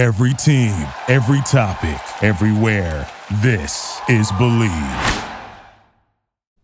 Every 0.00 0.32
team, 0.32 0.72
every 1.08 1.42
topic, 1.42 2.00
everywhere. 2.22 3.06
This 3.42 4.00
is 4.08 4.32
Bleav. 4.32 5.28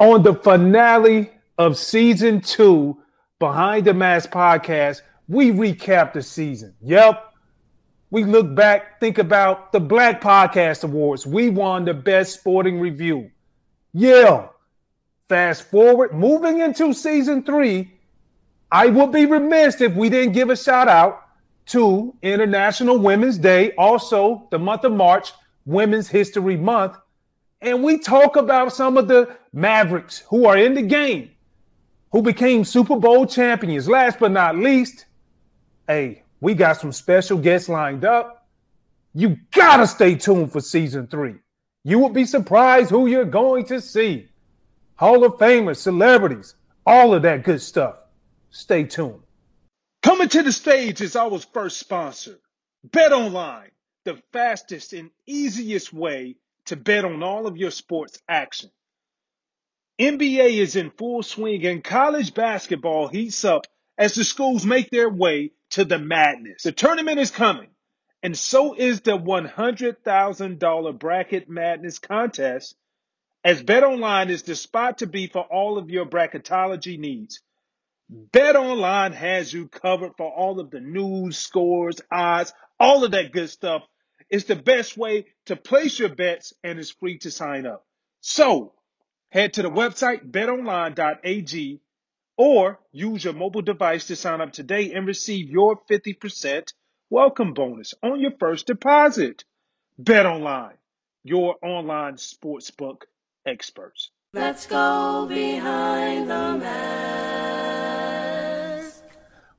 On 0.00 0.22
the 0.22 0.32
finale 0.32 1.30
of 1.58 1.76
season 1.76 2.40
two, 2.40 2.96
Behind 3.38 3.84
the 3.84 3.92
Mask 3.92 4.30
podcast, 4.30 5.02
we 5.28 5.50
recap 5.50 6.14
the 6.14 6.22
season. 6.22 6.76
Yep. 6.80 7.34
We 8.10 8.24
look 8.24 8.54
back, 8.54 9.00
think 9.00 9.18
about 9.18 9.70
the 9.70 9.80
Black 9.80 10.22
Podcast 10.22 10.84
Awards. 10.84 11.26
We 11.26 11.50
won 11.50 11.84
the 11.84 11.92
best 11.92 12.32
sporting 12.32 12.80
review. 12.80 13.30
Yeah. 13.92 14.46
Fast 15.28 15.70
forward, 15.70 16.14
moving 16.14 16.60
into 16.60 16.94
season 16.94 17.42
three, 17.42 17.98
I 18.72 18.86
would 18.86 19.12
be 19.12 19.26
remiss 19.26 19.82
if 19.82 19.94
we 19.94 20.08
didn't 20.08 20.32
give 20.32 20.48
a 20.48 20.56
shout 20.56 20.88
out 20.88 21.25
to 21.66 22.14
International 22.22 22.98
Women's 22.98 23.38
Day, 23.38 23.72
also 23.72 24.46
the 24.50 24.58
month 24.58 24.84
of 24.84 24.92
March, 24.92 25.32
Women's 25.64 26.08
History 26.08 26.56
Month. 26.56 26.96
And 27.60 27.82
we 27.82 27.98
talk 27.98 28.36
about 28.36 28.72
some 28.72 28.96
of 28.96 29.08
the 29.08 29.36
Mavericks 29.52 30.20
who 30.28 30.46
are 30.46 30.56
in 30.56 30.74
the 30.74 30.82
game, 30.82 31.30
who 32.12 32.22
became 32.22 32.64
Super 32.64 32.96
Bowl 32.96 33.26
champions. 33.26 33.88
Last 33.88 34.18
but 34.18 34.30
not 34.30 34.56
least, 34.56 35.06
hey, 35.88 36.22
we 36.40 36.54
got 36.54 36.80
some 36.80 36.92
special 36.92 37.38
guests 37.38 37.68
lined 37.68 38.04
up. 38.04 38.46
You 39.14 39.38
gotta 39.50 39.86
stay 39.86 40.14
tuned 40.14 40.52
for 40.52 40.60
season 40.60 41.06
three. 41.06 41.36
You 41.82 41.98
will 41.98 42.10
be 42.10 42.24
surprised 42.24 42.90
who 42.90 43.06
you're 43.06 43.24
going 43.24 43.64
to 43.66 43.80
see. 43.80 44.28
Hall 44.96 45.24
of 45.24 45.34
Famers, 45.34 45.76
celebrities, 45.76 46.54
all 46.84 47.14
of 47.14 47.22
that 47.22 47.42
good 47.42 47.60
stuff. 47.60 47.96
Stay 48.50 48.84
tuned. 48.84 49.20
Coming 50.06 50.28
to 50.28 50.42
the 50.44 50.52
stage 50.52 51.00
is 51.00 51.16
our 51.16 51.36
first 51.40 51.80
sponsor, 51.80 52.38
Bet 52.84 53.12
Online, 53.12 53.72
the 54.04 54.14
fastest 54.32 54.92
and 54.92 55.10
easiest 55.26 55.92
way 55.92 56.36
to 56.66 56.76
bet 56.76 57.04
on 57.04 57.24
all 57.24 57.48
of 57.48 57.56
your 57.56 57.72
sports 57.72 58.22
action. 58.28 58.70
NBA 59.98 60.58
is 60.58 60.76
in 60.76 60.92
full 60.92 61.24
swing 61.24 61.66
and 61.66 61.82
college 61.82 62.34
basketball 62.34 63.08
heats 63.08 63.44
up 63.44 63.66
as 63.98 64.14
the 64.14 64.22
schools 64.22 64.64
make 64.64 64.90
their 64.90 65.10
way 65.10 65.50
to 65.70 65.84
the 65.84 65.98
madness. 65.98 66.62
The 66.62 66.70
tournament 66.70 67.18
is 67.18 67.32
coming, 67.32 67.70
and 68.22 68.38
so 68.38 68.74
is 68.74 69.00
the 69.00 69.18
$100,000 69.18 70.98
Bracket 71.00 71.50
Madness 71.50 71.98
contest, 71.98 72.76
as 73.42 73.60
BetOnline 73.60 74.28
is 74.28 74.44
the 74.44 74.54
spot 74.54 74.98
to 74.98 75.08
be 75.08 75.26
for 75.26 75.42
all 75.42 75.78
of 75.78 75.90
your 75.90 76.06
bracketology 76.06 76.96
needs. 76.96 77.40
BetOnline 78.12 79.14
has 79.14 79.52
you 79.52 79.68
covered 79.68 80.12
for 80.16 80.30
all 80.30 80.60
of 80.60 80.70
the 80.70 80.80
news, 80.80 81.38
scores, 81.38 82.00
odds, 82.10 82.52
all 82.78 83.04
of 83.04 83.10
that 83.12 83.32
good 83.32 83.50
stuff. 83.50 83.82
It's 84.30 84.44
the 84.44 84.56
best 84.56 84.96
way 84.96 85.26
to 85.46 85.56
place 85.56 85.98
your 85.98 86.14
bets 86.14 86.52
and 86.62 86.78
it's 86.78 86.90
free 86.90 87.18
to 87.18 87.30
sign 87.30 87.66
up. 87.66 87.84
So 88.20 88.74
head 89.30 89.54
to 89.54 89.62
the 89.62 89.70
website 89.70 90.30
betonline.ag 90.30 91.80
or 92.36 92.78
use 92.92 93.24
your 93.24 93.32
mobile 93.32 93.62
device 93.62 94.06
to 94.06 94.16
sign 94.16 94.40
up 94.40 94.52
today 94.52 94.92
and 94.92 95.06
receive 95.06 95.48
your 95.48 95.80
50% 95.90 96.72
welcome 97.10 97.54
bonus 97.54 97.94
on 98.02 98.20
your 98.20 98.32
first 98.38 98.66
deposit. 98.66 99.44
BetOnline, 100.00 100.76
your 101.24 101.56
online 101.62 102.14
sportsbook 102.14 103.02
experts. 103.46 104.10
Let's 104.32 104.66
go 104.66 105.26
behind 105.28 106.30
the 106.30 106.58
mask. 106.58 107.25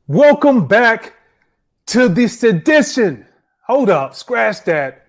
Welcome 0.08 0.67
back 0.67 1.16
to 1.88 2.08
this 2.08 2.44
edition. 2.44 3.25
Hold 3.66 3.89
up, 3.89 4.16
scratch 4.16 4.64
that. 4.66 5.05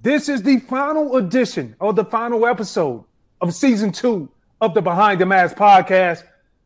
This 0.00 0.28
is 0.28 0.42
the 0.42 0.58
final 0.60 1.16
edition 1.16 1.76
or 1.80 1.92
the 1.92 2.04
final 2.04 2.46
episode 2.46 3.04
of 3.40 3.54
season 3.54 3.92
two 3.92 4.30
of 4.60 4.74
the 4.74 4.80
Behind 4.80 5.20
the 5.20 5.26
Mask 5.26 5.56
podcast. 5.56 6.22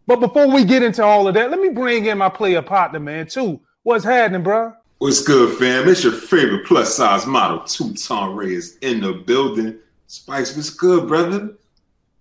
But 0.07 0.21
before 0.21 0.49
we 0.53 0.65
get 0.65 0.83
into 0.83 1.03
all 1.05 1.27
of 1.29 1.35
that, 1.35 1.51
let 1.51 1.61
me 1.61 1.71
bring 1.71 2.07
in 2.07 2.19
my 2.19 2.29
player 2.29 2.63
partner, 2.63 3.01
man, 3.01 3.27
too. 3.27 3.61
What's 3.83 4.05
happening, 4.05 4.43
bro? 4.43 4.75
What's 4.99 5.23
good, 5.23 5.59
fam? 5.59 5.89
It's 5.89 6.05
your 6.05 6.13
favorite 6.13 6.67
plus 6.67 6.95
size 6.95 7.27
model, 7.27 7.61
Two 7.61 7.93
Ton 7.95 8.37
Ray 8.37 8.55
is 8.55 8.79
in 8.83 9.01
the 9.01 9.13
building. 9.13 9.79
Spice, 10.07 10.55
what's 10.57 10.71
good, 10.71 11.09
brother? 11.09 11.55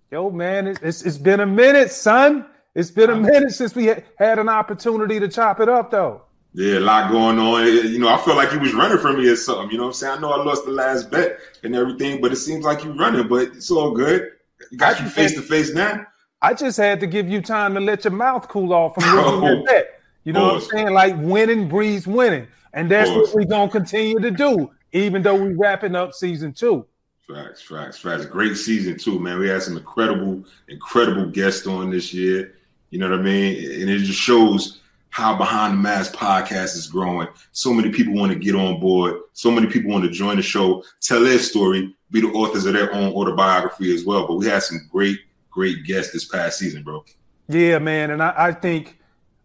Yo, 0.09 0.30
man, 0.31 0.68
it- 0.68 0.80
it's, 0.81 1.03
it's 1.03 1.18
been 1.18 1.41
a 1.41 1.46
minute, 1.46 1.91
son. 1.91 2.46
It's 2.74 2.92
been 2.92 3.09
a 3.09 3.16
minute 3.16 3.52
since 3.52 3.76
we 3.76 3.86
had 3.86 4.40
an 4.40 4.48
opportunity 4.50 5.20
to 5.20 5.28
chop 5.28 5.59
it 5.59 5.68
up, 5.68 5.92
though. 5.92 6.22
Yeah, 6.54 6.80
a 6.80 6.82
lot 6.82 7.12
going 7.12 7.40
on. 7.40 7.66
You 7.66 8.00
know, 8.00 8.09
I 8.09 8.18
feel 8.18 8.36
like 8.36 8.52
you 8.52 8.59
was 8.59 8.74
running 8.74 8.98
from 8.98 9.18
me 9.18 9.28
or 9.30 9.36
something. 9.36 9.72
You 9.72 9.78
know 9.78 9.84
what 9.84 9.90
I'm 9.90 9.94
saying? 9.94 10.18
I 10.18 10.22
know 10.22 10.32
I 10.32 10.44
lost 10.44 10.66
the 10.66 10.72
last 10.72 11.09
bet 11.09 11.40
and 11.64 11.76
everything, 11.76 12.22
but 12.22 12.32
it 12.32 12.38
seems 12.38 12.66
like 12.66 12.84
you 12.84 12.92
running, 12.94 13.28
but 13.28 13.44
it's 13.50 13.72
all 13.72 13.92
good. 13.92 14.32
Got 14.76 15.00
you 15.00 15.08
face 15.08 15.34
to 15.36 15.42
face 15.42 15.74
now. 15.74 16.06
I 16.42 16.54
just 16.54 16.78
had 16.78 17.00
to 17.02 17.08
give 17.08 17.30
you 17.30 17.42
time 17.42 17.74
to 17.76 17.80
let 17.80 18.04
your 18.04 18.12
mouth 18.12 18.48
cool 18.48 18.74
off 18.74 18.96
from 18.96 19.03
losing 19.16 19.44
your 19.44 19.66
bet. 19.66 20.02
You 20.24 20.34
know 20.34 20.46
what 20.46 20.56
I'm 20.56 20.62
saying? 20.62 20.94
Like 20.94 21.16
winning 21.18 21.68
breeds 21.68 22.06
winning. 22.06 22.48
And 22.74 22.90
that's 22.90 23.09
what 23.09 23.34
we're 23.34 23.46
going 23.46 23.70
to 23.70 23.72
continue 23.72 24.20
to 24.20 24.32
do, 24.32 24.72
even 24.92 25.22
though 25.22 25.36
we're 25.36 25.58
wrapping 25.58 25.96
up 25.96 26.14
season 26.14 26.53
two. 26.53 26.86
Facts, 27.28 27.62
facts, 27.62 27.98
facts. 27.98 28.26
Great 28.26 28.56
season 28.56 28.98
two, 28.98 29.20
man. 29.20 29.40
We 29.40 29.48
had 29.50 29.64
some 29.64 29.78
incredible, 29.78 30.44
incredible 30.68 31.28
guests 31.28 31.66
on 31.66 31.92
this 31.92 32.14
year. 32.14 32.56
You 32.91 33.00
know 33.00 33.09
what 33.09 33.19
I 33.19 33.24
mean? 33.24 33.81
And 33.81 33.90
it 33.90 34.00
just 34.00 34.19
shows 34.19 34.81
how 35.09 35.35
Behind 35.35 35.74
the 35.74 35.78
Mask 35.78 36.13
podcast 36.13 36.75
is 36.75 36.88
growing. 36.88 37.28
So 37.52 37.74
many 37.74 37.90
people 37.90 38.13
want 38.13 38.31
to 38.31 38.38
get 38.38 38.56
on 38.56 38.79
board. 38.79 39.16
So 39.34 39.50
many 39.50 39.68
people 39.68 39.91
want 39.91 40.03
to 40.06 40.09
join 40.09 40.38
the 40.38 40.41
show, 40.41 40.84
tell 41.02 41.22
their 41.22 41.40
story, 41.40 41.96
be 42.12 42.22
the 42.22 42.28
authors 42.28 42.66
of 42.66 42.74
their 42.74 42.94
own 42.94 43.13
autobiography 43.13 43.94
as 43.94 44.06
well. 44.06 44.28
But 44.28 44.35
we 44.35 44.46
had 44.46 44.63
some 44.63 44.88
great, 44.91 45.19
great 45.50 45.84
guests 45.85 46.13
this 46.13 46.25
past 46.25 46.59
season, 46.59 46.84
bro. 46.84 47.03
Yeah, 47.47 47.79
man. 47.79 48.12
And 48.12 48.22
I, 48.22 48.34
I 48.38 48.52
think 48.53 49.00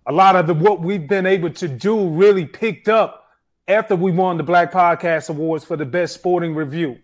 a 0.06 0.12
lot 0.12 0.36
of 0.36 0.46
the 0.46 0.54
what 0.54 0.80
we've 0.80 1.08
been 1.08 1.26
able 1.26 1.50
to 1.50 1.68
do 1.68 2.08
really 2.08 2.46
picked 2.46 2.88
up 2.88 3.28
after 3.68 3.96
we 3.96 4.12
won 4.12 4.36
the 4.36 4.44
Black 4.44 4.72
Podcast 4.72 5.30
Awards 5.30 5.64
for 5.64 5.76
the 5.76 5.86
best 5.86 6.14
sporting 6.14 6.54
review. 6.54 6.98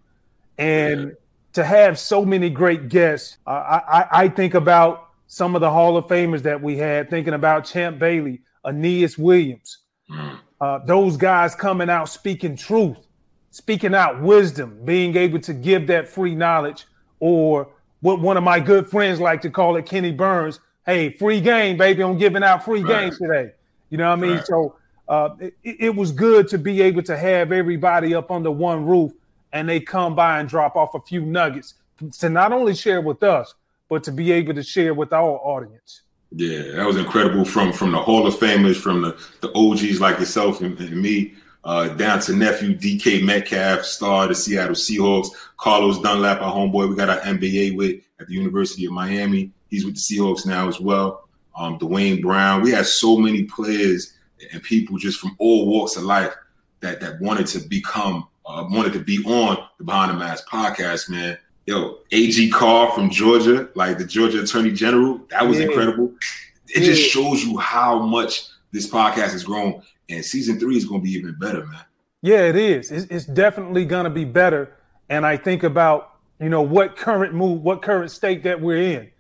And 0.59 1.17
to 1.55 1.65
have 1.65 1.99
so 1.99 2.25
many 2.25 2.51
great 2.51 2.89
guests, 2.89 3.39
uh, 3.47 3.51
I, 3.51 4.01
I, 4.01 4.09
I 4.25 4.29
think 4.29 4.55
about 4.55 5.09
some 5.27 5.55
of 5.55 5.61
the 5.61 5.71
Hall 5.71 5.97
of 5.97 6.07
Famers 6.07 6.43
that 6.43 6.61
we 6.63 6.77
had, 6.77 7.09
thinking 7.11 7.35
about 7.35 7.65
Champ 7.65 7.99
Bailey, 7.99 8.43
Aeneas 8.65 9.17
Williams, 9.19 9.79
uh, 10.61 10.79
those 10.87 11.17
guys 11.17 11.55
coming 11.55 11.89
out 11.91 12.09
speaking 12.09 12.57
truth, 12.57 12.99
speaking 13.51 13.95
out 13.95 14.21
wisdom, 14.23 14.79
being 14.85 15.17
able 15.17 15.41
to 15.41 15.53
give 15.55 15.87
that 15.89 16.09
free 16.09 16.35
knowledge, 16.35 16.87
or 17.21 17.69
what 18.01 18.21
one 18.21 18.37
of 18.37 18.45
my 18.45 18.61
good 18.61 18.89
friends 18.89 19.21
like 19.21 19.41
to 19.43 19.51
call 19.51 19.77
it, 19.77 19.87
Kenny 19.87 20.13
Burns. 20.13 20.61
Hey, 20.85 21.13
free 21.13 21.41
game, 21.41 21.77
baby! 21.77 22.03
I'm 22.03 22.19
giving 22.19 22.43
out 22.43 22.65
free 22.65 22.83
Right. 22.83 23.05
games 23.05 23.19
today. 23.19 23.53
You 23.91 23.99
know 23.99 24.09
what 24.11 24.19
I 24.19 24.23
mean? 24.23 24.37
Right. 24.37 24.47
So 24.47 24.77
uh, 25.09 25.31
it, 25.41 25.55
it 25.63 25.95
was 25.95 26.11
good 26.13 26.49
to 26.49 26.59
be 26.59 26.83
able 26.83 27.03
to 27.05 27.17
have 27.17 27.53
everybody 27.53 28.15
up 28.15 28.31
under 28.31 28.51
one 28.51 28.85
roof, 28.85 29.13
and 29.53 29.69
they 29.69 29.81
come 29.81 30.15
by 30.15 30.41
and 30.41 30.49
drop 30.49 30.75
off 30.77 30.95
a 30.95 31.01
few 31.01 31.21
nuggets 31.25 31.75
to 32.19 32.29
not 32.29 32.53
only 32.53 32.75
share 32.75 33.01
with 33.01 33.23
us, 33.23 33.55
but 33.93 34.03
to 34.03 34.11
be 34.11 34.33
able 34.33 34.55
to 34.55 34.63
share 34.63 34.95
with 34.95 35.13
our 35.13 35.33
audience. 35.45 36.01
Yeah, 36.31 36.77
that 36.77 36.87
was 36.87 36.97
incredible 36.97 37.45
from 37.45 37.75
from 37.75 37.93
the 37.93 38.01
Hall 38.01 38.27
of 38.27 38.33
Famers, 38.37 38.77
from 38.77 39.03
the, 39.03 39.23
the 39.43 39.53
OGs 39.55 40.01
like 40.01 40.19
yourself 40.19 40.63
and, 40.63 40.81
and 40.81 40.97
me, 40.97 41.35
uh, 41.65 41.89
down 41.89 42.19
to 42.21 42.35
nephew 42.35 42.75
DK 42.75 43.23
Metcalf, 43.23 43.85
star 43.85 44.23
of 44.23 44.31
the 44.31 44.35
Seattle 44.35 44.75
Seahawks, 44.75 45.29
Carlos 45.59 46.01
Dunlap, 46.01 46.41
our 46.41 46.55
homeboy, 46.55 46.89
we 46.89 46.97
got 46.97 47.11
our 47.11 47.21
MBA 47.21 47.77
with 47.77 48.01
at 48.19 48.29
the 48.29 48.33
University 48.33 48.87
of 48.87 48.93
Miami. 48.93 49.53
He's 49.69 49.85
with 49.85 49.97
the 49.97 50.01
Seahawks 50.01 50.47
now 50.47 50.69
as 50.69 50.81
well. 50.81 51.29
Um, 51.55 51.79
Dwayne 51.79 52.23
Brown. 52.23 52.63
We 52.63 52.71
had 52.71 52.87
so 52.87 53.19
many 53.19 53.45
players 53.45 54.15
and 54.55 54.63
people 54.63 54.97
just 54.97 55.21
from 55.21 55.37
all 55.39 55.67
walks 55.67 55.97
of 55.97 56.05
life 56.05 56.35
that 56.81 56.99
that 57.03 57.21
wanted 57.21 57.47
to 57.49 57.59
become, 57.69 58.27
uh, 58.47 58.65
wanted 58.71 58.95
to 58.95 59.01
be 59.01 59.23
on 59.27 59.59
the 59.77 59.85
Behind 59.85 60.13
the 60.13 60.19
Mask 60.19 60.49
podcast, 60.49 61.11
man. 61.11 61.37
Yo, 61.67 61.99
AG 62.11 62.51
Carr 62.51 62.91
from 62.93 63.09
Georgia, 63.09 63.69
like 63.75 63.99
the 63.99 64.05
Georgia 64.05 64.43
Attorney 64.43 64.73
General, 64.73 65.21
that 65.31 65.47
was 65.47 65.59
Yeah. 65.59 65.67
incredible. 65.67 66.13
It 66.75 66.81
just 66.81 67.03
shows 67.11 67.45
you 67.45 67.59
how 67.59 68.01
much 68.01 68.47
this 68.73 68.89
podcast 68.89 69.31
has 69.33 69.45
grown, 69.45 69.83
and 70.09 70.25
season 70.25 70.59
three 70.59 70.77
is 70.77 70.85
going 70.87 71.03
to 71.03 71.05
be 71.05 71.13
even 71.13 71.37
better, 71.39 71.65
man. 71.67 71.81
Yeah, 72.23 72.41
it 72.47 72.57
is. 72.57 72.91
It's, 72.91 73.07
it's 73.11 73.27
definitely 73.27 73.85
going 73.85 74.05
to 74.05 74.11
be 74.11 74.25
better. 74.25 74.73
And 75.09 75.27
I 75.27 75.37
think 75.37 75.63
about 75.63 76.09
you 76.41 76.49
know 76.49 76.63
what 76.63 76.97
current 76.97 77.35
move, 77.35 77.63
what 77.63 77.83
current 77.83 78.11
state 78.11 78.43
that 78.45 78.61
we're 78.61 78.83
in. 78.83 79.11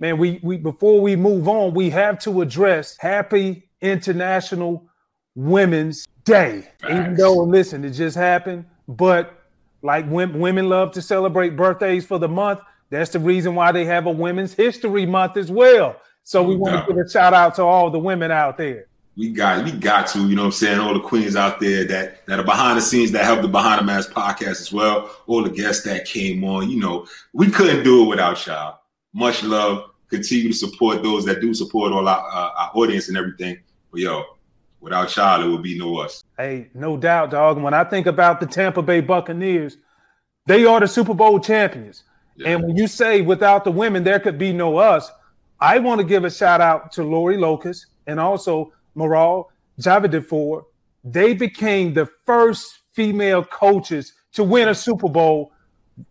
Man, 0.00 0.18
we 0.18 0.40
we 0.42 0.56
before 0.56 1.00
we 1.00 1.14
move 1.14 1.46
on, 1.46 1.74
we 1.74 1.90
have 1.90 2.18
to 2.20 2.40
address 2.40 2.96
Happy 2.98 3.68
International 3.80 4.88
Women's 5.36 6.06
Day. 6.24 6.68
Even 6.90 7.14
though, 7.14 7.36
listen, 7.36 7.84
it 7.84 7.90
just 7.90 8.16
happened, 8.16 8.64
but 8.88 9.41
like 9.82 10.08
when 10.08 10.38
women 10.38 10.68
love 10.68 10.92
to 10.92 11.02
celebrate 11.02 11.56
birthdays 11.56 12.06
for 12.06 12.18
the 12.18 12.28
month, 12.28 12.60
that's 12.90 13.10
the 13.10 13.18
reason 13.18 13.54
why 13.54 13.72
they 13.72 13.84
have 13.84 14.06
a 14.06 14.10
Women's 14.10 14.54
History 14.54 15.06
Month 15.06 15.36
as 15.36 15.50
well. 15.50 15.96
So 16.24 16.42
we 16.42 16.56
want 16.56 16.86
to 16.86 16.92
give 16.92 17.04
a 17.04 17.08
shout 17.08 17.34
out 17.34 17.54
to 17.56 17.62
all 17.62 17.90
the 17.90 17.98
women 17.98 18.30
out 18.30 18.56
there. 18.56 18.86
we 19.16 19.30
got 19.30 19.64
we 19.64 19.72
got 19.72 20.06
to, 20.08 20.26
you 20.28 20.34
know 20.34 20.42
what 20.42 20.46
I'm 20.46 20.52
saying, 20.52 20.78
all 20.78 20.94
the 20.94 21.00
queens 21.00 21.36
out 21.36 21.60
there 21.60 21.84
that 21.84 22.24
that 22.26 22.38
are 22.38 22.44
behind 22.44 22.78
the 22.78 22.82
scenes 22.82 23.10
that 23.12 23.24
help 23.24 23.42
the 23.42 23.48
Behind 23.48 23.80
the 23.80 23.84
Mask 23.84 24.10
podcast 24.12 24.60
as 24.60 24.72
well, 24.72 25.10
all 25.26 25.42
the 25.42 25.50
guests 25.50 25.84
that 25.84 26.06
came 26.06 26.44
on, 26.44 26.70
you 26.70 26.78
know, 26.80 27.06
we 27.32 27.50
couldn't 27.50 27.84
do 27.84 28.04
it 28.04 28.08
without 28.08 28.46
y'all. 28.46 28.80
Much 29.12 29.42
love. 29.42 29.90
Continue 30.08 30.48
to 30.48 30.56
support 30.56 31.02
those 31.02 31.24
that 31.24 31.40
do 31.40 31.54
support 31.54 31.92
all 31.92 32.06
our, 32.06 32.28
uh, 32.30 32.50
our 32.58 32.70
audience 32.74 33.08
and 33.08 33.16
everything. 33.16 33.58
But 33.90 34.00
yo, 34.00 34.24
without 34.82 35.16
y'all, 35.16 35.42
it 35.42 35.48
would 35.48 35.62
be 35.62 35.78
no 35.78 35.96
us. 35.98 36.22
Hey, 36.36 36.68
no 36.74 36.96
doubt, 36.98 37.30
dog. 37.30 37.62
When 37.62 37.72
I 37.72 37.84
think 37.84 38.06
about 38.06 38.40
the 38.40 38.46
Tampa 38.46 38.82
Bay 38.82 39.00
Buccaneers, 39.00 39.78
they 40.46 40.66
are 40.66 40.80
the 40.80 40.88
Super 40.88 41.14
Bowl 41.14 41.38
champions. 41.40 42.02
Yeah. 42.36 42.50
And 42.50 42.64
when 42.64 42.76
you 42.76 42.88
say 42.88 43.22
without 43.22 43.64
the 43.64 43.70
women, 43.70 44.02
there 44.04 44.18
could 44.18 44.38
be 44.38 44.52
no 44.52 44.76
us, 44.76 45.10
I 45.60 45.78
want 45.78 46.00
to 46.00 46.06
give 46.06 46.24
a 46.24 46.30
shout 46.30 46.60
out 46.60 46.90
to 46.92 47.04
Lori 47.04 47.36
Locust 47.36 47.86
and 48.08 48.18
also 48.18 48.72
Maral 48.96 49.46
Javadifar. 49.80 50.64
They 51.04 51.32
became 51.32 51.94
the 51.94 52.08
first 52.26 52.80
female 52.92 53.44
coaches 53.44 54.12
to 54.32 54.42
win 54.42 54.68
a 54.68 54.74
Super 54.74 55.08
Bowl, 55.08 55.52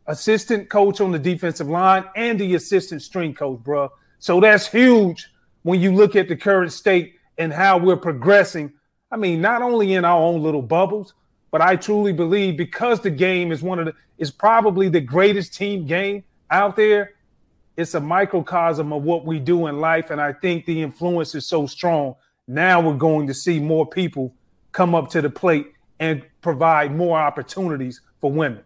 assistant 0.07 0.69
coach 0.69 1.01
on 1.01 1.11
the 1.11 1.19
defensive 1.19 1.67
line 1.67 2.05
and 2.15 2.39
the 2.39 2.55
assistant 2.55 3.01
string 3.01 3.33
coach, 3.33 3.59
bro. 3.59 3.89
So 4.19 4.39
that's 4.39 4.67
huge 4.67 5.27
when 5.63 5.81
you 5.81 5.93
look 5.93 6.15
at 6.15 6.29
the 6.29 6.37
current 6.37 6.71
state 6.71 7.15
and 7.37 7.51
how 7.51 7.77
we're 7.77 7.97
progressing. 7.97 8.73
I 9.11 9.17
mean, 9.17 9.41
not 9.41 9.61
only 9.61 9.93
in 9.93 10.05
our 10.05 10.19
own 10.19 10.41
little 10.41 10.61
bubbles, 10.61 11.13
but 11.51 11.61
I 11.61 11.75
truly 11.75 12.13
believe 12.13 12.57
because 12.57 13.01
the 13.01 13.09
game 13.09 13.51
is 13.51 13.61
one 13.61 13.79
of 13.79 13.85
the 13.85 13.93
is 14.17 14.31
probably 14.31 14.87
the 14.87 15.01
greatest 15.01 15.53
team 15.53 15.85
game 15.85 16.23
out 16.51 16.75
there. 16.75 17.15
It's 17.75 17.95
a 17.95 17.99
microcosm 17.99 18.93
of 18.93 19.03
what 19.03 19.25
we 19.25 19.39
do 19.39 19.67
in 19.67 19.79
life, 19.79 20.11
and 20.11 20.21
I 20.21 20.33
think 20.33 20.65
the 20.65 20.81
influence 20.81 21.33
is 21.33 21.47
so 21.47 21.65
strong. 21.65 22.15
Now 22.47 22.79
we're 22.81 22.93
going 22.93 23.27
to 23.27 23.33
see 23.33 23.59
more 23.59 23.85
people 23.85 24.33
come 24.71 24.93
up 24.93 25.09
to 25.11 25.21
the 25.21 25.29
plate 25.29 25.71
and 25.99 26.23
provide 26.41 26.95
more 26.95 27.17
opportunities 27.17 28.01
for 28.19 28.31
women. 28.31 28.63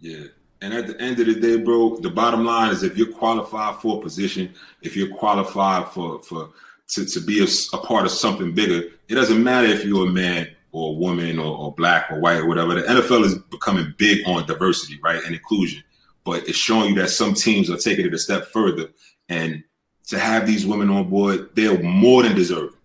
Yeah. 0.00 0.24
And 0.60 0.74
at 0.74 0.86
the 0.88 1.00
end 1.00 1.20
of 1.20 1.26
the 1.26 1.34
day, 1.34 1.56
bro, 1.56 1.98
the 1.98 2.10
bottom 2.10 2.44
line 2.44 2.72
is 2.72 2.82
if 2.82 2.98
you're 2.98 3.12
qualified 3.12 3.76
for 3.76 3.98
a 3.98 4.02
position, 4.02 4.52
if 4.82 4.96
you're 4.96 5.14
qualified 5.14 5.88
for 5.88 6.20
for 6.22 6.50
to, 6.88 7.04
to 7.04 7.20
be 7.20 7.42
a, 7.42 7.46
a 7.74 7.78
part 7.78 8.06
of 8.06 8.12
something 8.12 8.54
bigger, 8.54 8.88
it 9.08 9.14
doesn't 9.14 9.42
matter 9.42 9.68
if 9.68 9.84
you're 9.84 10.06
a 10.06 10.10
man 10.10 10.48
or 10.72 10.90
a 10.90 10.98
woman 10.98 11.38
or, 11.38 11.56
or, 11.56 11.74
black 11.74 12.10
or 12.10 12.20
white 12.20 12.38
or 12.38 12.46
whatever. 12.46 12.74
The 12.74 12.82
NFL 12.82 13.24
is 13.24 13.38
becoming 13.38 13.94
big 13.96 14.26
on 14.26 14.46
diversity, 14.46 14.98
right, 15.02 15.22
and 15.24 15.34
inclusion. 15.34 15.82
But 16.24 16.48
it's 16.48 16.58
showing 16.58 16.90
you 16.90 17.00
that 17.00 17.10
some 17.10 17.34
teams 17.34 17.70
are 17.70 17.76
taking 17.76 18.06
it 18.06 18.14
a 18.14 18.18
step 18.18 18.46
further. 18.46 18.88
And 19.28 19.64
to 20.08 20.18
have 20.18 20.46
these 20.46 20.66
women 20.66 20.90
on 20.90 21.08
board, 21.08 21.50
they're 21.54 21.82
more 21.82 22.22
than 22.22 22.34
deserving. 22.34 22.76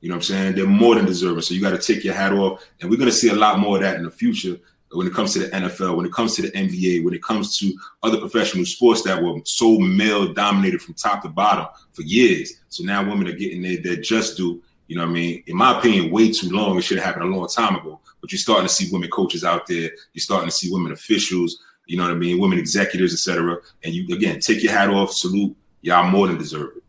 You 0.00 0.10
know 0.10 0.16
what 0.16 0.18
I'm 0.18 0.22
saying? 0.22 0.54
They're 0.54 0.66
more 0.66 0.94
than 0.94 1.06
deserving. 1.06 1.42
So 1.42 1.54
you 1.54 1.60
got 1.60 1.70
to 1.70 1.78
take 1.78 2.04
your 2.04 2.14
hat 2.14 2.32
off. 2.32 2.64
And 2.80 2.90
we're 2.90 2.98
going 2.98 3.10
to 3.10 3.16
see 3.16 3.30
a 3.30 3.34
lot 3.34 3.58
more 3.58 3.76
of 3.76 3.82
that 3.82 3.96
in 3.96 4.04
the 4.04 4.10
future 4.10 4.58
when 4.96 5.06
it 5.06 5.14
comes 5.14 5.32
to 5.32 5.40
the 5.40 5.48
NFL, 5.48 5.96
when 5.96 6.06
it 6.06 6.12
comes 6.12 6.34
to 6.36 6.42
the 6.42 6.50
NBA, 6.50 7.04
when 7.04 7.14
it 7.14 7.22
comes 7.22 7.58
to 7.58 7.72
other 8.02 8.18
professional 8.18 8.64
sports 8.64 9.02
that 9.02 9.22
were 9.22 9.40
so 9.44 9.78
male 9.78 10.32
dominated 10.32 10.82
from 10.82 10.94
top 10.94 11.22
to 11.22 11.28
bottom 11.28 11.66
for 11.92 12.02
years. 12.02 12.60
So 12.68 12.84
now 12.84 13.08
women 13.08 13.28
are 13.28 13.32
getting 13.32 13.62
their, 13.62 13.78
their 13.78 13.96
just 13.96 14.36
due. 14.36 14.62
You 14.86 14.96
know 14.96 15.02
what 15.02 15.10
I 15.10 15.14
mean? 15.14 15.42
In 15.46 15.56
my 15.56 15.78
opinion, 15.78 16.10
way 16.10 16.30
too 16.30 16.50
long. 16.50 16.76
It 16.76 16.82
should 16.82 16.98
have 16.98 17.06
happened 17.06 17.24
a 17.24 17.36
long 17.36 17.48
time 17.48 17.76
ago. 17.76 18.00
But 18.20 18.32
you're 18.32 18.38
starting 18.38 18.66
to 18.66 18.72
see 18.72 18.90
women 18.92 19.10
coaches 19.10 19.44
out 19.44 19.66
there. 19.66 19.90
You're 20.12 20.20
starting 20.20 20.48
to 20.48 20.54
see 20.54 20.70
women 20.70 20.92
officials. 20.92 21.58
You 21.86 21.96
know 21.96 22.04
what 22.04 22.12
I 22.12 22.16
mean? 22.16 22.38
Women 22.38 22.58
executives, 22.58 23.12
etc. 23.12 23.58
And 23.82 23.94
you 23.94 24.14
again 24.14 24.40
take 24.40 24.62
your 24.62 24.72
hat 24.72 24.90
off. 24.90 25.12
Salute. 25.12 25.56
Y'all 25.82 26.08
more 26.08 26.26
than 26.26 26.38
deserve 26.38 26.76
it. 26.76 26.82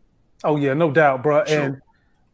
Oh 0.44 0.56
yeah, 0.56 0.74
no 0.74 0.90
doubt, 0.90 1.22
bro. 1.22 1.44
Sure. 1.44 1.60
And 1.60 1.82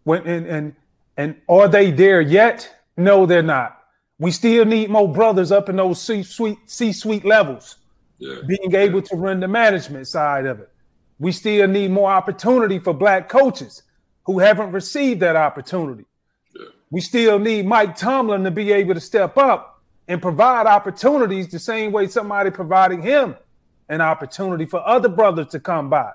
when 0.05 0.27
and 0.27 0.47
and 0.47 0.77
and 1.17 1.41
are 1.49 1.67
they 1.69 1.91
there 1.91 2.21
yet? 2.21 2.83
No, 2.97 3.27
they're 3.27 3.43
not. 3.43 3.82
We 4.23 4.31
still 4.31 4.65
need 4.65 4.89
more 4.89 5.13
brothers 5.13 5.51
up 5.51 5.69
in 5.69 5.75
those 5.75 6.01
C-suite, 6.01 6.59
C-suite 6.67 7.25
levels, 7.25 7.79
yeah. 8.19 8.37
being 8.47 8.73
able 8.73 9.03
to 9.03 9.17
run 9.17 9.41
the 9.41 9.49
management 9.49 10.07
side 10.07 10.47
of 10.47 10.61
it. 10.61 10.71
We 11.19 11.33
still 11.33 11.67
need 11.67 11.91
more 11.91 12.09
opportunity 12.09 12.79
for 12.79 12.95
black 12.95 13.29
coaches 13.29 13.83
who 14.23 14.39
haven't 14.39 14.71
received 14.71 15.19
that 15.23 15.35
opportunity. 15.35 16.05
Yeah. 16.55 16.67
We 16.93 17.01
still 17.01 17.41
need 17.41 17.67
Mike 17.67 17.97
Tomlin 17.97 18.45
to 18.45 18.53
be 18.53 18.71
able 18.71 18.95
to 18.95 19.01
step 19.01 19.37
up 19.37 19.83
and 20.07 20.23
provide 20.23 20.69
opportunities 20.69 21.49
the 21.49 21.59
same 21.59 21.91
way 21.91 22.07
somebody 22.07 22.53
providing 22.53 23.03
him 23.03 23.35
an 23.89 24.01
opportunity 24.01 24.67
for 24.67 24.87
other 24.87 25.09
brothers 25.09 25.49
to 25.49 25.59
come 25.59 25.91
by. 25.91 26.13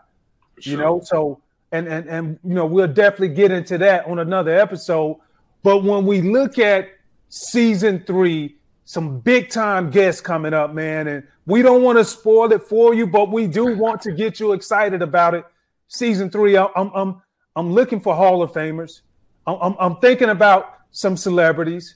Sure. 0.60 0.72
You 0.72 0.78
know, 0.78 1.02
so 1.04 1.42
and 1.74 1.86
and 1.90 2.08
and 2.08 2.40
you 2.46 2.54
know, 2.54 2.68
we'll 2.68 2.88
definitely 2.88 3.36
get 3.36 3.52
into 3.52 3.78
that 3.80 4.06
on 4.08 4.20
another 4.20 4.58
episode. 4.58 5.18
But 5.62 5.84
when 5.84 6.06
we 6.06 6.22
look 6.22 6.58
at 6.58 6.88
season 7.30 8.04
three. 8.06 8.56
Some 8.86 9.20
big 9.20 9.50
time 9.50 9.90
guests 9.90 10.22
coming 10.22 10.54
up, 10.54 10.74
man. 10.74 11.08
And 11.08 11.28
we 11.46 11.62
don't 11.62 11.84
want 11.84 11.98
to 11.98 12.06
spoil 12.06 12.52
it 12.54 12.64
for 12.64 12.94
you, 12.94 13.06
but 13.06 13.32
we 13.32 13.48
do 13.48 13.76
want 13.76 14.02
to 14.02 14.12
get 14.12 14.40
you 14.40 14.54
excited 14.54 15.02
about 15.02 15.34
it. 15.34 15.46
Season 15.88 16.30
three, 16.30 16.58
I'm 16.58 16.92
I'm 16.94 17.22
I'm 17.56 17.74
looking 17.74 18.00
for 18.00 18.16
Hall 18.16 18.42
of 18.44 18.52
Famers. 18.52 19.02
I'm, 19.48 19.76
I'm, 19.80 19.96
thinking 19.98 20.30
about 20.30 20.80
some 20.92 21.16
celebrities. 21.16 21.96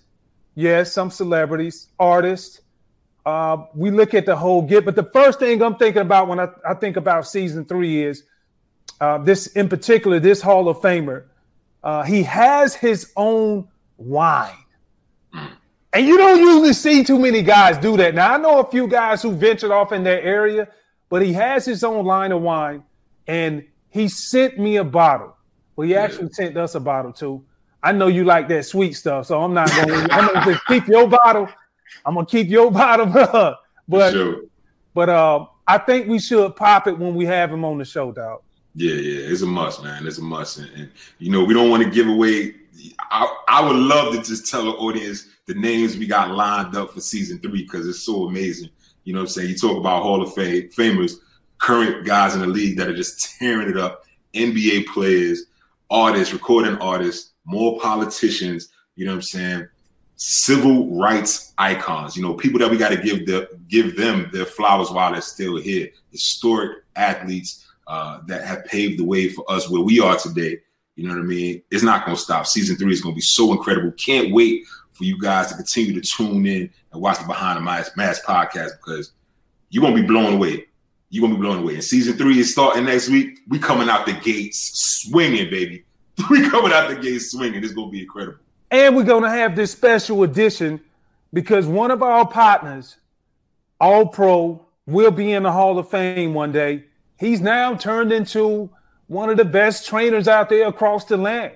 Yes, 0.55 0.93
some 0.93 1.11
celebrities, 1.11 1.89
artists. 1.99 2.61
Uh, 3.25 3.65
we 3.75 3.91
look 3.91 4.13
at 4.13 4.25
the 4.25 4.35
whole 4.35 4.61
get, 4.61 4.85
but 4.85 4.95
the 4.95 5.03
first 5.03 5.39
thing 5.39 5.61
I'm 5.61 5.75
thinking 5.75 6.01
about 6.01 6.29
when 6.29 6.39
I, 6.39 6.47
I 6.67 6.73
think 6.73 6.95
about 6.95 7.27
season 7.27 7.65
three 7.65 8.03
is 8.03 8.23
uh, 9.01 9.17
this 9.17 9.47
in 9.47 9.69
particular, 9.69 10.19
this 10.19 10.41
Hall 10.41 10.67
of 10.69 10.77
Famer. 10.77 11.25
Uh, 11.83 12.03
he 12.03 12.23
has 12.23 12.73
his 12.73 13.11
own 13.15 13.67
wine. 13.97 14.55
And 15.93 16.07
you 16.07 16.17
don't 16.17 16.39
usually 16.39 16.73
see 16.73 17.03
too 17.03 17.19
many 17.19 17.41
guys 17.41 17.77
do 17.77 17.97
that. 17.97 18.15
Now 18.15 18.33
I 18.33 18.37
know 18.37 18.59
a 18.59 18.71
few 18.71 18.87
guys 18.87 19.21
who 19.21 19.31
ventured 19.33 19.71
off 19.71 19.91
in 19.91 20.03
that 20.03 20.23
area, 20.23 20.69
but 21.09 21.21
he 21.21 21.33
has 21.33 21.65
his 21.65 21.83
own 21.83 22.05
line 22.05 22.31
of 22.31 22.41
wine, 22.41 22.83
and 23.27 23.65
he 23.89 24.07
sent 24.07 24.57
me 24.57 24.77
a 24.77 24.83
bottle. 24.83 25.35
Well, 25.75 25.87
he 25.87 25.95
actually 25.95 26.27
yeah. 26.27 26.45
sent 26.45 26.57
us 26.57 26.75
a 26.75 26.79
bottle 26.79 27.11
too. 27.11 27.43
I 27.83 27.91
know 27.91 28.07
you 28.07 28.23
like 28.23 28.47
that 28.49 28.65
sweet 28.65 28.93
stuff, 28.93 29.25
so 29.25 29.41
I'm 29.41 29.53
not 29.53 29.69
going. 29.71 30.11
I'm 30.11 30.33
going 30.33 30.55
to 30.55 30.61
keep 30.67 30.87
your 30.87 31.07
bottle. 31.07 31.49
I'm 32.05 32.15
gonna 32.15 32.25
keep 32.25 32.47
your 32.47 32.71
bottle, 32.71 33.05
but 33.87 34.11
sure. 34.11 34.43
but 34.93 35.09
uh, 35.09 35.45
I 35.67 35.77
think 35.77 36.07
we 36.07 36.19
should 36.19 36.55
pop 36.55 36.87
it 36.87 36.97
when 36.97 37.15
we 37.15 37.25
have 37.25 37.51
him 37.51 37.65
on 37.65 37.77
the 37.77 37.85
show, 37.85 38.11
dog. 38.11 38.41
Yeah, 38.75 38.93
yeah, 38.93 39.31
it's 39.31 39.41
a 39.41 39.45
must, 39.45 39.83
man. 39.83 40.07
It's 40.07 40.17
a 40.17 40.23
must, 40.23 40.59
and, 40.59 40.69
and 40.75 40.91
you 41.19 41.31
know 41.31 41.43
we 41.43 41.53
don't 41.53 41.69
want 41.69 41.83
to 41.83 41.89
give 41.89 42.07
away. 42.07 42.55
I, 42.99 43.35
I 43.47 43.67
would 43.67 43.75
love 43.75 44.13
to 44.13 44.21
just 44.21 44.49
tell 44.49 44.65
the 44.65 44.71
audience 44.71 45.27
the 45.47 45.53
names 45.55 45.97
we 45.97 46.07
got 46.07 46.31
lined 46.31 46.75
up 46.75 46.93
for 46.93 47.01
season 47.01 47.39
three 47.39 47.63
because 47.63 47.87
it's 47.87 48.05
so 48.05 48.27
amazing. 48.27 48.69
You 49.03 49.13
know 49.13 49.19
what 49.19 49.29
I'm 49.29 49.33
saying? 49.33 49.49
You 49.49 49.57
talk 49.57 49.77
about 49.77 50.03
Hall 50.03 50.21
of 50.21 50.33
Fame 50.33 50.69
famers, 50.69 51.13
current 51.57 52.05
guys 52.05 52.35
in 52.35 52.41
the 52.41 52.47
league 52.47 52.77
that 52.77 52.87
are 52.87 52.95
just 52.95 53.37
tearing 53.39 53.69
it 53.69 53.77
up, 53.77 54.03
NBA 54.33 54.87
players, 54.87 55.45
artists, 55.89 56.33
recording 56.33 56.77
artists, 56.77 57.31
more 57.45 57.79
politicians, 57.79 58.69
you 58.95 59.05
know 59.05 59.11
what 59.11 59.17
I'm 59.17 59.21
saying? 59.23 59.67
Civil 60.15 60.97
rights 60.97 61.53
icons, 61.57 62.15
you 62.15 62.21
know, 62.21 62.35
people 62.35 62.59
that 62.59 62.69
we 62.69 62.77
got 62.77 62.89
to 62.89 63.01
give 63.01 63.25
the 63.25 63.49
give 63.67 63.97
them 63.97 64.29
their 64.31 64.45
flowers 64.45 64.91
while 64.91 65.11
they're 65.11 65.21
still 65.21 65.57
here. 65.57 65.89
Historic 66.11 66.83
athletes 66.95 67.67
uh, 67.87 68.19
that 68.27 68.45
have 68.45 68.63
paved 68.65 68.99
the 68.99 69.03
way 69.03 69.29
for 69.29 69.49
us 69.49 69.69
where 69.69 69.81
we 69.81 69.99
are 69.99 70.17
today. 70.17 70.59
You 70.95 71.07
know 71.07 71.15
what 71.15 71.21
I 71.21 71.25
mean? 71.25 71.61
It's 71.71 71.83
not 71.83 72.05
going 72.05 72.17
to 72.17 72.21
stop. 72.21 72.45
Season 72.45 72.75
three 72.75 72.91
is 72.91 73.01
going 73.01 73.15
to 73.15 73.17
be 73.17 73.21
so 73.21 73.51
incredible. 73.53 73.91
Can't 73.93 74.33
wait 74.33 74.65
for 74.93 75.05
you 75.05 75.17
guys 75.17 75.47
to 75.47 75.55
continue 75.55 75.99
to 75.99 76.01
tune 76.01 76.45
in 76.45 76.69
and 76.91 77.01
watch 77.01 77.19
the 77.19 77.25
Behind 77.25 77.57
the 77.57 77.61
Mask, 77.61 77.97
Mask 77.97 78.23
podcast 78.23 78.71
because 78.83 79.11
you're 79.71 79.81
gonna 79.81 79.95
be 79.95 80.07
blown 80.07 80.33
away. 80.33 80.65
You're 81.09 81.27
gonna 81.27 81.35
be 81.35 81.41
blown 81.41 81.63
away. 81.63 81.75
And 81.75 81.83
season 81.83 82.17
three 82.17 82.39
is 82.39 82.51
starting 82.51 82.85
next 82.85 83.09
week. 83.09 83.39
We 83.47 83.57
coming 83.57 83.89
out 83.89 84.05
the 84.05 84.13
gates 84.13 84.71
swinging, 85.01 85.49
baby. 85.49 85.83
We 86.29 86.47
coming 86.49 86.71
out 86.71 86.87
the 86.87 86.97
gates 86.97 87.31
swinging. 87.31 87.63
It's 87.63 87.73
gonna 87.73 87.89
be 87.89 88.01
incredible. 88.01 88.37
And 88.69 88.95
we're 88.95 89.03
gonna 89.03 89.31
have 89.31 89.55
this 89.55 89.71
special 89.71 90.21
edition 90.23 90.79
because 91.33 91.65
one 91.65 91.89
of 91.89 92.03
our 92.03 92.27
partners, 92.27 92.97
All 93.79 94.05
Pro, 94.05 94.63
will 94.85 95.11
be 95.11 95.31
in 95.31 95.43
the 95.43 95.51
Hall 95.51 95.79
of 95.79 95.89
Fame 95.89 96.35
one 96.35 96.51
day. 96.51 96.83
He's 97.17 97.41
now 97.41 97.73
turned 97.75 98.11
into 98.11 98.69
one 99.11 99.29
of 99.29 99.35
the 99.35 99.43
best 99.43 99.85
trainers 99.85 100.29
out 100.29 100.47
there 100.47 100.67
across 100.67 101.03
the 101.03 101.17
land. 101.17 101.51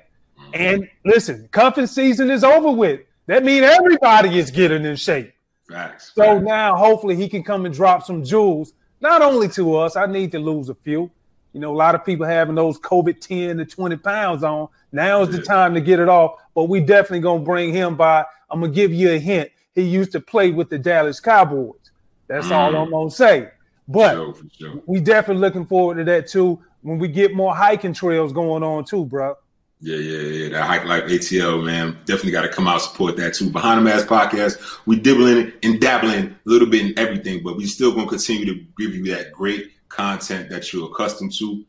And 0.54 0.90
listen, 1.06 1.48
cuffing 1.54 1.88
season 1.88 2.30
is 2.30 2.44
over 2.44 2.70
with. 2.70 3.00
That 3.28 3.46
means 3.46 3.66
everybody 3.66 4.38
is 4.38 4.52
getting 4.52 4.84
in 4.84 4.98
shape. 4.98 5.32
Facts. 5.70 6.12
So 6.14 6.24
facts. 6.24 6.44
now 6.44 6.76
hopefully 6.76 7.16
he 7.16 7.30
can 7.30 7.44
come 7.44 7.66
and 7.66 7.74
drop 7.74 8.04
some 8.04 8.26
jewels, 8.26 8.74
not 9.00 9.22
only 9.22 9.48
to 9.50 9.78
us. 9.78 9.96
I 9.96 10.06
need 10.06 10.34
to 10.34 10.40
lose 10.40 10.68
a 10.68 10.76
few. 10.76 11.10
You 11.54 11.62
know, 11.62 11.74
a 11.74 11.78
lot 11.78 11.96
of 11.96 12.04
people 12.04 12.26
having 12.26 12.56
those 12.56 12.78
COVID 12.78 13.22
10 13.22 13.58
to 13.60 13.66
20 13.66 13.96
pounds 13.98 14.44
on. 14.44 14.68
Now 14.92 15.22
is 15.22 15.30
the 15.30 15.42
time 15.42 15.74
to 15.76 15.82
get 15.82 16.02
it 16.02 16.10
off. 16.10 16.42
But 16.56 16.66
we 16.66 16.82
definitely 16.82 17.22
gonna 17.22 17.40
bring 17.40 17.74
him 17.74 17.96
by. 17.96 18.26
I'm 18.50 18.60
gonna 18.60 18.74
give 18.74 18.92
you 18.92 19.12
a 19.12 19.18
hint. 19.18 19.50
He 19.74 19.84
used 19.84 20.12
to 20.12 20.20
play 20.20 20.52
with 20.52 20.70
the 20.70 20.78
Dallas 20.78 21.22
Cowboys. 21.22 21.80
That's 22.28 22.48
mm. 22.48 22.52
all 22.52 22.76
I'm 22.76 22.92
gonna 22.92 23.10
say. 23.10 23.52
But 23.88 24.14
sure, 24.14 24.36
sure. 24.60 24.82
we 24.88 25.00
definitely 25.00 25.42
looking 25.42 25.66
forward 25.66 25.96
to 26.00 26.04
that 26.04 26.28
too 26.28 26.60
when 26.86 27.00
we 27.00 27.08
get 27.08 27.34
more 27.34 27.56
hiking 27.56 27.94
trails 27.94 28.32
going 28.32 28.62
on 28.62 28.86
too, 28.86 29.06
bro. 29.06 29.34
Yeah, 29.82 29.98
yeah, 29.98 30.20
yeah. 30.20 30.50
That 30.50 30.68
Hike 30.68 30.86
Life 30.86 31.04
ATL, 31.06 31.66
man. 31.66 31.98
Definitely 32.06 32.32
got 32.32 32.44
to 32.44 32.50
come 32.50 32.68
out 32.68 32.82
support 32.82 33.18
that 33.18 33.34
too. 33.34 33.50
Behind 33.50 33.80
the 33.80 33.84
Mask 33.84 34.08
podcast, 34.08 34.80
we 34.86 35.00
dibbling 35.00 35.52
and 35.64 35.82
dabbling 35.82 36.28
a 36.28 36.36
little 36.46 36.70
bit 36.70 36.86
in 36.86 37.00
everything, 37.00 37.42
but 37.44 37.58
we 37.58 37.66
still 37.66 37.92
going 37.92 38.06
to 38.06 38.10
continue 38.10 38.46
to 38.46 38.64
give 38.78 38.94
you 38.94 39.04
that 39.16 39.32
great 39.32 39.72
content 39.90 40.50
that 40.52 40.72
you're 40.72 40.92
accustomed 40.92 41.34
to. 41.40 41.66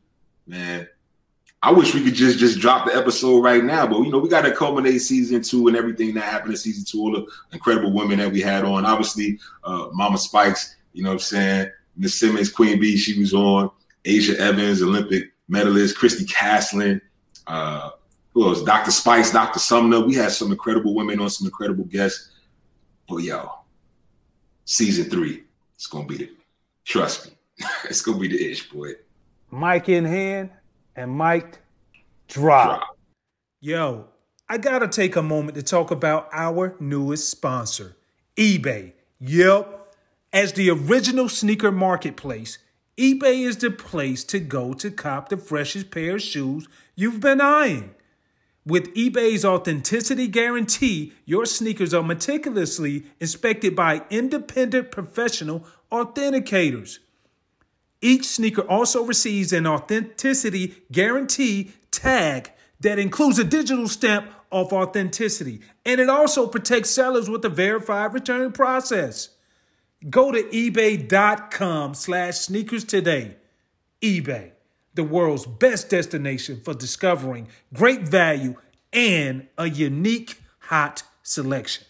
Man, 0.47 0.87
I 1.63 1.73
wish 1.73 1.95
we 1.95 2.05
could 2.05 2.15
just 2.15 2.39
just 2.39 2.61
drop 2.61 2.87
the 2.87 2.95
episode 2.95 3.41
right 3.41 3.65
now, 3.65 3.87
but 3.87 4.01
you 4.01 4.11
know 4.11 4.19
we 4.19 4.29
got 4.29 4.43
to 4.43 4.53
culminate 4.55 5.01
season 5.01 5.41
two 5.41 5.67
and 5.67 5.79
everything 5.79 6.13
that 6.15 6.25
happened 6.25 6.53
in 6.53 6.59
season 6.59 6.85
two. 6.85 7.01
All 7.01 7.13
the 7.13 7.27
incredible 7.53 7.91
women 7.91 8.19
that 8.19 8.31
we 8.31 8.43
had 8.43 8.65
on. 8.67 8.85
Obviously, 8.85 9.39
uh, 9.65 9.89
Mama 9.93 10.19
Spikes. 10.19 10.77
You 10.93 11.05
know 11.05 11.09
what 11.09 11.15
I'm 11.15 11.21
saying? 11.21 11.71
Miss 11.97 12.21
Simmons, 12.21 12.53
Queen 12.53 12.79
B, 12.79 12.99
she 12.99 13.19
was 13.19 13.33
on. 13.33 13.71
Aja 14.07 14.37
Evans, 14.39 14.83
Olympic 14.83 15.33
medalist. 15.49 15.97
Kristi 15.97 16.31
Castlin. 16.31 17.01
Uh, 17.47 17.91
who 18.33 18.47
else? 18.49 18.63
Dr. 18.63 18.91
Spice, 18.91 19.33
Dr. 19.33 19.59
Sumner. 19.59 20.01
We 20.01 20.15
had 20.15 20.31
some 20.31 20.53
incredible 20.53 20.95
women 20.95 21.21
on, 21.21 21.31
some 21.31 21.47
incredible 21.47 21.85
guests. 21.85 22.33
But 23.09 23.19
yo, 23.19 23.51
season 24.65 25.09
three, 25.09 25.45
it's 25.75 25.87
gonna 25.87 26.07
be 26.07 26.17
the 26.19 26.31
trust 26.85 27.27
me, 27.27 27.33
it's 27.85 28.03
gonna 28.03 28.19
be 28.19 28.29
the 28.29 28.51
ish, 28.51 28.69
boy. 28.69 28.91
Mike 29.51 29.89
in 29.89 30.05
hand 30.05 30.51
and 30.97 31.11
Mike 31.11 31.61
drop. 32.29 32.79
Drop. 32.79 32.99
Yo, 33.61 34.09
I 34.49 34.59
gotta 34.59 34.89
take 34.89 35.17
a 35.17 35.23
moment 35.23 35.57
to 35.57 35.63
talk 35.63 35.91
about 35.91 36.29
our 36.33 36.77
newest 36.79 37.31
sponsor, 37.31 37.97
eBay. 38.37 38.93
Yep. 39.21 39.73
As 40.33 40.53
the 40.53 40.69
original 40.71 41.31
sneaker 41.31 41.73
marketplace, 41.73 42.59
eBay 42.99 43.47
is 43.47 43.59
the 43.59 43.71
place 43.71 44.25
to 44.25 44.41
go 44.41 44.73
to 44.73 44.91
cop 44.91 45.29
the 45.29 45.37
freshest 45.37 45.91
pair 45.91 46.15
of 46.15 46.23
shoes 46.23 46.67
you've 46.95 47.21
been 47.21 47.43
eyeing. 47.43 47.95
With 48.65 48.95
eBay's 48.95 49.45
authenticity 49.45 50.27
guarantee, 50.29 51.13
your 51.27 51.45
sneakers 51.45 51.93
are 51.93 52.03
meticulously 52.03 53.05
inspected 53.21 53.77
by 53.77 54.03
independent 54.09 54.91
professional 54.91 55.67
authenticators. 55.93 56.99
Each 58.01 58.25
sneaker 58.25 58.63
also 58.63 59.05
receives 59.05 59.53
an 59.53 59.67
authenticity 59.67 60.77
guarantee 60.91 61.73
tag 61.91 62.51
that 62.81 62.99
includes 62.99 63.39
a 63.39 63.45
digital 63.45 63.89
stamp 63.89 64.31
of 64.51 64.73
authenticity, 64.73 65.61
and 65.85 66.01
it 66.01 66.09
also 66.09 66.47
protects 66.47 66.91
sellers 66.91 67.29
with 67.29 67.45
a 67.45 67.51
verified 67.51 68.15
return 68.15 68.53
process. 68.53 69.36
Go 70.09 70.31
to 70.31 70.43
ebay.com 70.43 71.95
slash 71.95 72.39
sneakers 72.39 72.85
today. 72.85 73.37
eBay, 74.01 74.53
the 74.95 75.03
world's 75.03 75.47
best 75.47 75.91
destination 75.91 76.61
for 76.65 76.75
discovering 76.75 77.49
great 77.75 78.03
value 78.03 78.55
and 78.93 79.49
a 79.59 79.69
unique 79.69 80.41
hot 80.61 81.03
selection. 81.23 81.85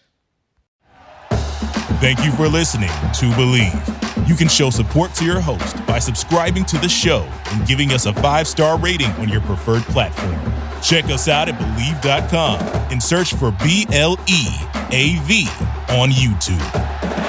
Thank 1.99 2.23
you 2.23 2.31
for 2.31 2.47
listening 2.47 2.89
to 2.89 3.25
Bleav. 3.35 4.27
You 4.27 4.35
can 4.35 4.47
show 4.47 4.69
support 4.69 5.13
to 5.15 5.25
your 5.25 5.39
host 5.39 5.85
by 5.85 5.99
subscribing 5.99 6.65
to 6.65 6.77
the 6.77 6.89
show 6.89 7.27
and 7.51 7.67
giving 7.67 7.91
us 7.91 8.05
a 8.07 8.13
five 8.13 8.47
star 8.47 8.77
rating 8.79 9.11
on 9.13 9.29
your 9.29 9.41
preferred 9.41 9.83
platform. 9.83 10.39
Check 10.81 11.05
us 11.05 11.27
out 11.27 11.49
at 11.49 11.55
Bleav.com 11.55 12.59
and 12.91 13.01
search 13.01 13.33
for 13.33 13.51
B 13.63 13.87
L 13.91 14.17
E 14.27 14.47
A 14.91 15.19
V 15.23 15.47
on 15.89 16.09
YouTube. 16.09 17.26